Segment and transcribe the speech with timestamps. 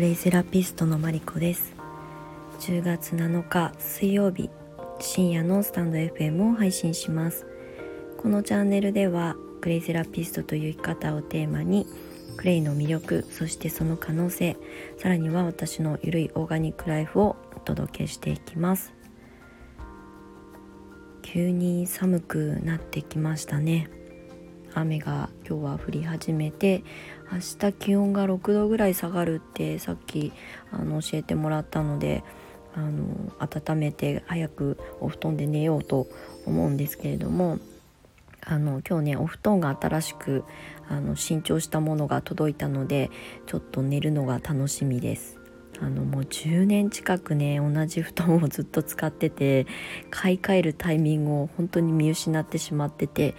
[0.00, 1.74] クレイセラピストのマリコです。
[2.60, 4.48] 10月7日水曜日
[4.98, 7.46] 深夜のスタンド FM を配信します。
[8.16, 11.86] このチャンネルではクレイセラピストという生き方をテーマに
[12.38, 14.56] クレイの魅力そしてその可能性
[14.96, 18.94] さらには私のゆるいオーガニックライフをお届けしていきます。
[21.20, 23.90] 急に寒くなってきましたね。
[24.74, 26.82] 雨が今日は降り始めて
[27.32, 27.38] 明
[27.70, 30.32] 日気温が6度ぐらい下がるってさっき
[30.70, 32.24] あの教えてもらったので
[32.74, 36.06] あの温めて早くお布団で寝ようと
[36.46, 37.58] 思うんですけれども
[38.42, 40.44] あの今日ねお布団が新しく
[40.88, 43.10] あの新調したものが届いたので
[43.46, 45.38] ちょっと寝るのが楽しみです。
[45.82, 49.66] あのもう10年近くね同じ布団をずっと使ってて
[50.10, 53.34] 買い替えるタイミングを本当に見失ってしまってて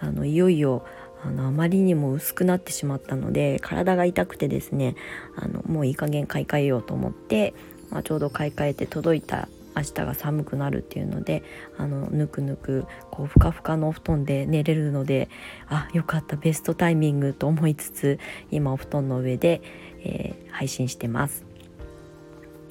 [0.00, 0.84] あのいよいよ
[1.24, 4.94] あのあまりにも薄くなってしまったので体が痛くてですね
[5.36, 7.54] あのもういい加減買い替えようと思って、
[7.90, 11.42] まあ、ちょうど買い替えて届いた明日が寒くなるっていうので
[11.76, 15.28] あのぬくぬくこうふかふかのお布団で寝れるので
[15.68, 18.18] あよかったベストタイミングと思いつつ
[18.50, 19.60] 今お布団の上で、
[20.02, 21.44] えー、配信してます。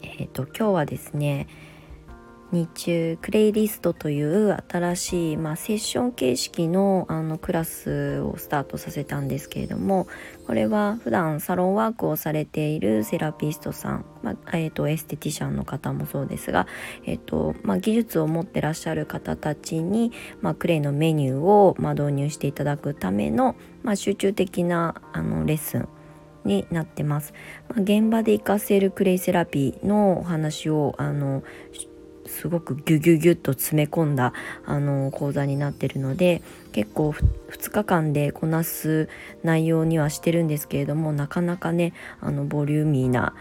[0.01, 1.47] えーと今日はですね
[2.55, 10.07] 日中クレイリストという新しい、まあ、セッション形式のあのクラスをスタートさせたんですけれども
[10.47, 16.65] これは普段サロンワークをされているセラピストさん、まあ、えーと、エステティシャンの方もそうですが、
[17.05, 25.89] えーとまあ、技術を持ってらっしゃる方たちに、まあ、クレイのメニューを、まあ、導入していただくための、まあ、集中的なあのレッスン
[26.45, 27.33] になってます。
[27.67, 31.43] まあ、現場で活かせるクレイセラピーのお話をあの
[32.27, 34.33] すごくギュギュギュッと詰め込んだ
[34.65, 39.09] あの講座になってるので結構2日間でこなす
[39.43, 43.35] 内容にはしてるんですけれどもなかなかねあのボリューミーな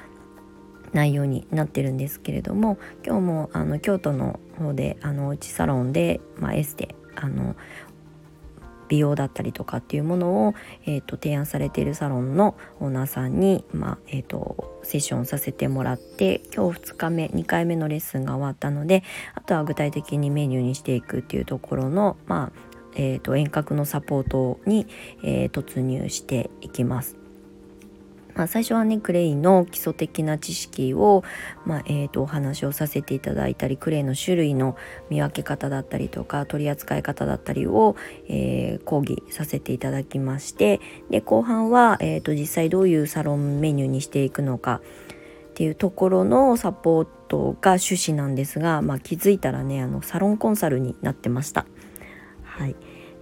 [0.93, 7.57] 内容になってるんですけれども今日もあの京都の方であのうちサロンで、まあ、エステあの
[8.95, 10.55] 美容だったりとかっていうものを、
[10.87, 19.03] えーと、提案されているサロンのオーナーさんに、まあえーと、セッションさせてもらって今日2日目2回目のレッスンが終わったので
[19.35, 24.87] あとは具体的にメニューにしていくっていうところの、まあえーと遠隔のサポートに、
[25.25, 27.24] えー、突入していきます。
[28.35, 31.25] まあ、最初はねクレイの基礎的な知識を、
[31.65, 34.77] まあ、えー、とお話をさせていただいたりクレイの種類の
[35.11, 37.97] 見分け方だったりとか取り扱い方だったりを、
[38.29, 40.81] えー、講義させていただきまして
[41.11, 44.81] で後半は、えー、と実際どういうサロンメニューにしていくのか
[45.51, 51.67] っていうところのサポートが趣旨なんですが、まあ、気づいたらねあのサロンコンサルになってました。
[52.43, 52.75] はい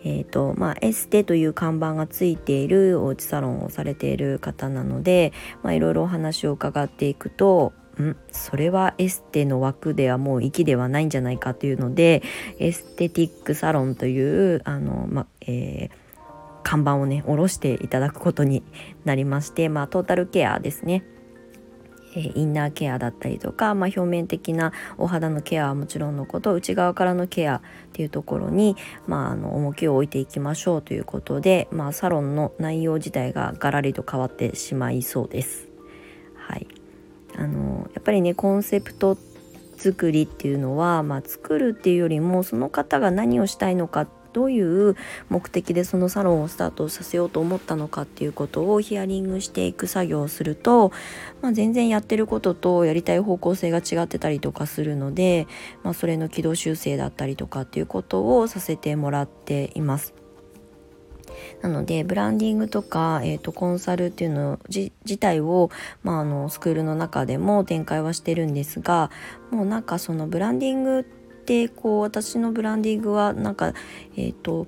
[0.04, 5.32] えーとまあ、エステという看板がついているおうちサロンをされている方なので、
[5.62, 12.22] まあ、いろいろお話を伺っていくとんそれはエステの枠ではもう息ではないんじゃないかというので
[12.58, 15.90] エステティックサロンというあの、まえー、
[16.62, 18.62] 看板をね下ろしていただくことに
[19.04, 21.04] なりまして、まあ、トータルケアですね。
[22.14, 27.60] えインナーケアだったりとか、まあ、表面的なお肌のケアはもちろんのこと内側からのケアっ
[27.92, 35.68] ていうところに、まあ、あの重きを置いていきましょうということで、まあ、サロンの内容自体がガラリと変わってしまいそうです。
[36.36, 36.66] はい、
[37.36, 39.16] あのやっぱりねコンセプト
[39.76, 44.96] 作りっていうのは、まあ、作るっていうよりもその方が何をしたいのかってどういう
[45.28, 50.92] 目的でそのサロンをスタートさせようと思ったのかっていうことをヒアリングしていく作業をすると、
[51.40, 55.46] まあ、全然やってることとやりたい方向性が違ってたりとかするので、
[55.82, 60.14] まあ、それの軌道修正だったりとかっていうことをさせてもらっています。
[61.62, 65.70] なのでブランディングとか、えーと、コンサルっていうの自体を、
[66.02, 69.10] まあ、あのスクールの中でも展開はしてるんですが
[69.50, 73.74] もうなんかそのブランディングってってこう私のブランディングはなんか
[74.16, 74.66] えっ、ー、と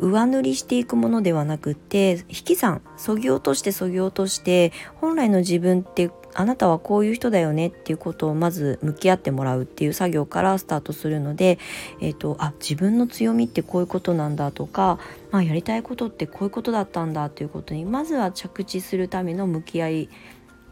[0.00, 11.60] 上塗りしていくものではなくて引き算そぎ落としてそぎ落として本来の自分ってあなたはこういう人だよねっていうことをまず向き合ってもらうっていう作業からスタートするので、
[12.00, 14.98] えーと、あ自分の強みってこういうことなんだとか、
[15.30, 20.08] まあ、やりたいことってこういうことだったんだっていうことにまずは着地するための向き合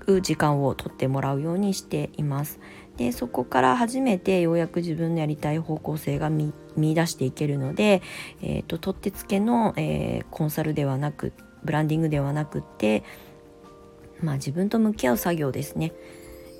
[0.06, 2.58] う時間をとってもらうようにしています。
[2.96, 8.02] でそこから初めてようやく自分のやりたい方向性が見出していけるので、
[8.42, 11.32] えーと、とってつけの、えー、コンサルではなく
[11.64, 13.02] ブランディングではなくって、
[14.20, 15.92] まあ、自分と向き合う作業ですね。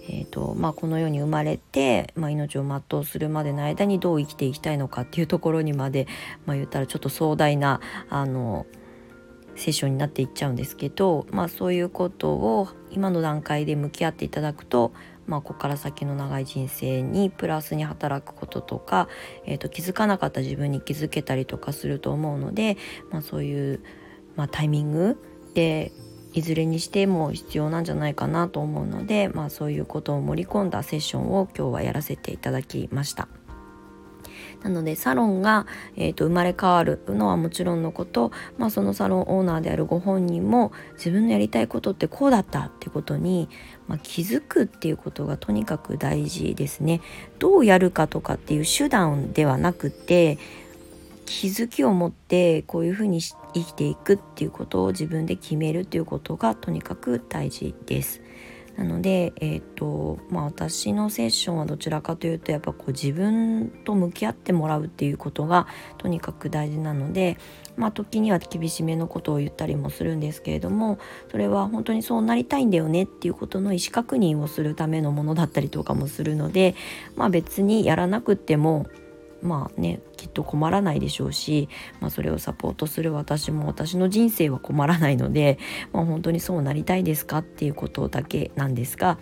[0.08, 6.08] えーとまあ、この世に生まれて、まあ、命を全うするまでの間にどう生きていきたいのかっていうところにまで、
[6.44, 8.66] まあ、言ったらちょっと壮大なあの
[9.54, 14.92] セッションになっていっちゃうんですけど、まあ、そういうことを今の段階で向き合っていただくと、
[15.26, 19.08] まあ、ここから先の長い人生にプラスに働くこととか、
[19.46, 22.76] えー、と気づかなかった自分に気づけたりとかすると思うので、
[23.10, 23.80] まあ、そういう、
[24.36, 25.22] まあ、タイミング
[25.54, 25.92] で
[26.32, 33.28] いずれにしても必要なんじゃないかなと思うので、まあ、そういうことを盛り込んだセッションを今日はやらせていただきました。
[34.62, 35.66] なのでサロンが、
[35.96, 43.48] えーと、生まれ変わるのはもちろんのこと、まあ、そのサロンオーナーであるご本人も自分のやりたいことってこうだったってことに、
[43.88, 47.00] まあ、気づくっていうことがとにかく大事ですね。
[47.38, 50.38] どうやるかとかっていう手段ではなくて
[51.26, 58.20] 気づきを持ってこういうふうに生きていくっていうことを自分で決めるっていうことがとにかく大事です。
[58.76, 65.66] なので、えーとまあ、私のセッションはどちらかというとやっぱこう自分と向き合ってもらうっていうことが
[65.98, 67.36] とにかく大事なので、
[67.76, 70.98] まあ、時には厳しめのことを言ったりもするんですけれども
[71.30, 76.74] それは本当にそうなりたいんだよねっていうことの意思確認をするためのものだったりとかもするので、
[77.14, 78.86] まあ、別にやらなくても
[79.42, 81.68] まあねきっと困らないでしょうし、
[82.00, 85.58] まあ、それをサポートする私も私の人生は困らないので、
[85.92, 89.18] まあ、本当にそうなりたいですかっていうことだけなんですが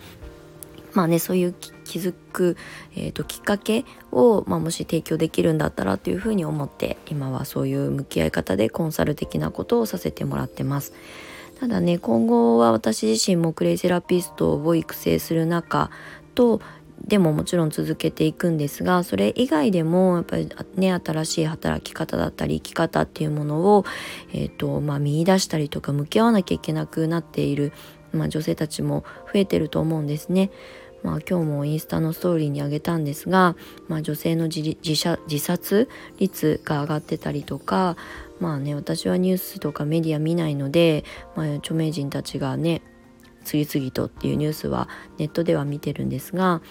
[0.93, 2.57] まあねそういう気づく、
[2.95, 10.93] えーと、きっかけを、まあ、もし提供できるんだったらというふうに思って今はそういう向き合い方でコンサル的なことをさせてもらってます。
[11.59, 15.91] ただね今後は私自身もクレイセラピストを育成する中
[16.33, 16.59] と
[17.07, 23.85] でももちろん続けていくんですがそれ以外でもやっぱりね新しい働き方だったり生き方っていうものを、
[24.33, 27.73] えーとまあ、見出したりとか向き合わなきゃいけなくなっている、
[28.13, 30.51] まあ、女性たちも増えてると思うんですね。
[31.03, 33.55] まあ、今日もインスタのストーリーにあげたんですが、
[33.87, 35.89] まあ、女性の自殺
[36.19, 37.97] 率が上がってたりとか
[38.39, 41.03] まあね私はニュースとかメディア見ないので、
[41.35, 42.83] まあ、著名人たちがね
[43.43, 44.87] 次々とっていうニュースは
[45.17, 46.61] ネットでは見てるんですが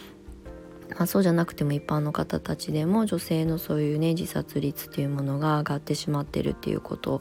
[0.99, 7.21] あ、そうじゃなくても一般の方たちでも女性のそういうね自殺率っていうものが上がってしまってるっていうこと。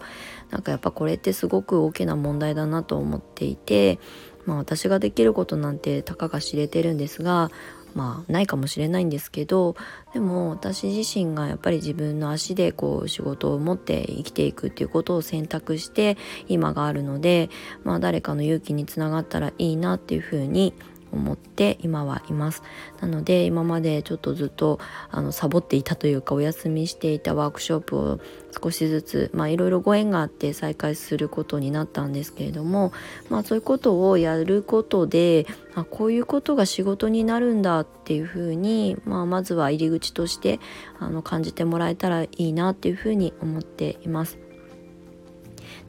[0.50, 4.00] なんかやっぱこれってすごく大きな問題だなと思っていて、
[4.46, 7.52] まあ、私ができることなんてたかが知れてるんですが
[7.96, 9.76] まあないかもしれないんですけど
[10.14, 16.18] でも私自身がやっぱり自分の足でこう仕事を持って生きていくっていうことを選択して
[16.48, 17.50] 今があるので、
[17.84, 20.74] まあ、誰かの勇気につながったらいいなっていうふうに
[21.12, 22.64] 思って今はいます
[23.02, 24.80] なので今までちょっとずっと
[25.10, 28.20] あのサボっていたというかお休みしていたワークショップを
[28.62, 32.92] 少しずつまあいろいろご縁があって再開することになったんですけれども
[33.30, 35.46] まあそういうことをやることで
[35.76, 40.60] あこういうことが仕事になるんだっていうふうに、まあ、まずは入り口として
[41.00, 44.40] あの感じてもらえたらいいなっていうふうに思っています。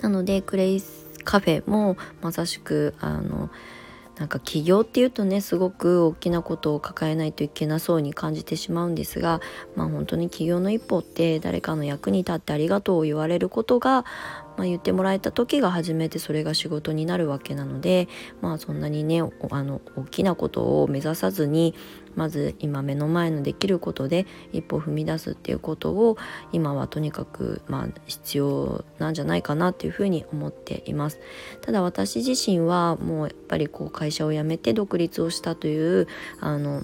[0.01, 0.83] なのでクレイ
[1.25, 3.51] カフェもまさしくあの
[4.21, 9.41] なんか起業っていうとねすごく大きなことを抱えないといけなそうに感じてしまうんですが
[9.77, 14.05] まあ本当に起業の一歩って誰かの役に立ってありがとうを言われることが
[14.61, 18.09] まあ、言ってもらえた時が初めてそれが仕事になるわけなので
[18.43, 21.75] まあそんなにねあの大きなことを目指さずに
[22.17, 26.17] まず今目の前のできることで一歩踏み出すっていうことを
[26.53, 31.19] 今はとにかくまあ必要なんじゃないかなっていうふうに思っています。
[31.61, 36.09] ただ私自身はもうやっぱりこう会社を辞めて独立をしたという
[36.41, 36.83] あの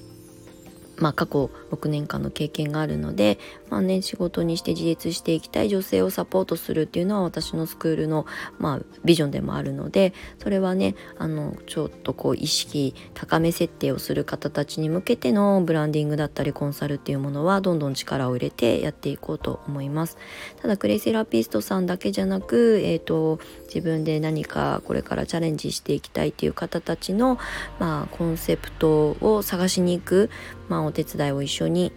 [0.99, 3.39] まあ、過去6年間の経験があるので、
[3.71, 8.27] まあね、仕事にして自立していきたい女性をサポートするっていうのは私のスクールの、
[8.59, 20.17] まあ、ビジョンでもあるのでそれはねあのちょっとこう意識高め設定をする方たちに向けてのブランディングだったりコンサルっていうものはどんどん力を入れてやっていこうと思います。
[20.61, 27.39] ただクレイセラピストさんだけじゃなく、えーと、自分で何かこれからチャレンジしていきたいっていう方たちの、
[27.79, 30.31] まあ、コンセプトを探しに行く、
[30.69, 31.93] まあ、お手伝いを一緒に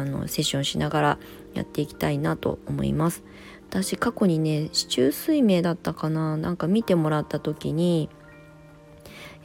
[0.00, 1.18] あのセッションしながら
[1.54, 3.22] やっていきたいなと思います。
[3.68, 6.36] 私過去にね市中水明だったかな。
[6.36, 8.08] なんか見てもらった時に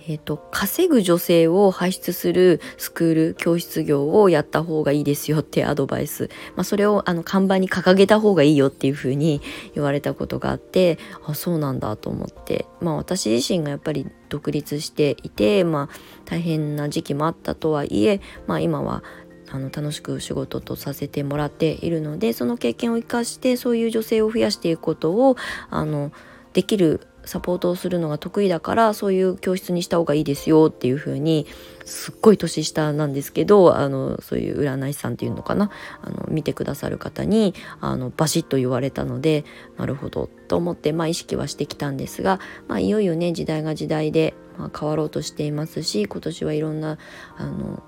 [0.10, 9.42] えーと、稼ぐ女性を輩出するスクール教室業をやった方がいいですよってアドバイス、まあ、それをあの看板に掲げた方がいいよっていうふうに
[9.76, 19.04] 言われたことがあってあそうなんだと思って、まあ、私自身がやっぱり独立していて、まあ、大変な時期もあったとはいえ、まあ、今は
[19.50, 25.38] あの楽しく仕事とさせてもらっているのでその経験を生かしてそういう女性を増やしていくことを
[25.70, 26.12] あの
[26.54, 31.46] できるサポートをするのが得意だからそういう教室にした方がいいですよっていう風に
[31.86, 35.70] すっごい年下なんですけどあのそういう占い師さんっていうのかな
[36.02, 39.44] あの見てくださる方にあのバシッと言われたので
[39.78, 46.98] なるほどと思って、まあ、意識はしてきたんですが、まあ、いよいよね時代が時代で、まあ、変わろうとしていますし今年はいろんな
[47.38, 47.84] あの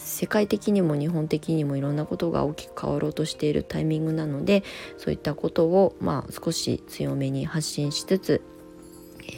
[0.00, 4.64] 世界的にも日本的にもいろんなことが大きく変わろうとしているタイミングなので
[4.98, 8.42] そういったことをまあ少し強めに発信しつつ、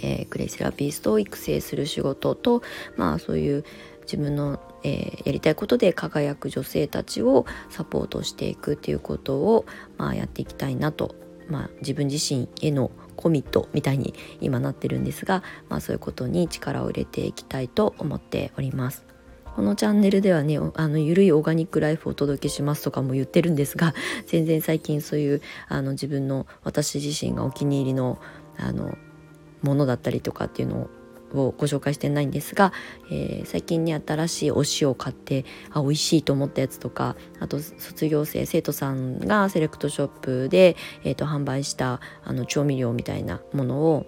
[0.02, 2.62] えー、クレイセラピストを育成する仕事と
[2.96, 3.64] まあそういう
[4.02, 9.64] 自分の、えー、やりたいことで輝く女性たちをサポートしていくっていうことを、
[9.96, 11.14] まあ、やっていきたいなと、
[11.48, 19.04] まあ、自分自身へのコミットみたいに今なってるんですが、まあ、そういうことに力を入れていきたいと思っております。
[19.54, 23.94] このチャンネルではねあのゆるいオーガニックライフをお届けしますとかも言ってるんですが
[24.26, 28.18] 全然最近そういうあの自分の私自身がお気に入りの
[28.58, 28.96] あの
[29.62, 30.88] ものだったりとかっていうの
[31.34, 32.72] をご紹介してないんですが、
[33.10, 44.06] えー、最近に新しいお塩を買ってあ美味しいと思ったやつとかあと卒業生生徒さんがセレクトショップで、えーと、販売したあの調味料みたいなものを、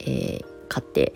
[0.00, 1.14] えー、買って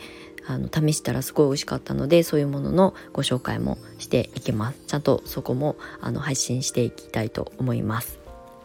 [0.49, 4.78] あの試したらすごい美味しかったのでそういうもののご紹介もしていきます。
[4.87, 8.19] ちゃんとそこもあの配信していきたいと思います。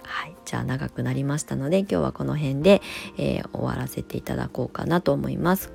[0.04, 2.82] はい、じゃあ長くなりましたので今日はこの辺で、
[3.18, 5.74] えー、終わらせていただこうかなと思います。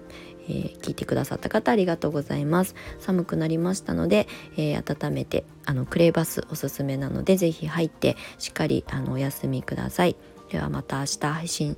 [0.49, 2.75] えー、聞いてくださった方ありがとうございます。
[3.01, 10.17] 寒くなりましたので、えー、温めてあのクレーバスおすすめなので是非入ってしっかりあのお休みください。
[10.51, 11.77] ではまた明日配信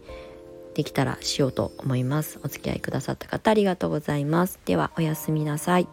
[0.75, 2.41] できたらしようと思います。
[2.45, 4.59] お付き合いくださった方ありがとうございます。
[4.65, 5.89] ではおやすみなさい。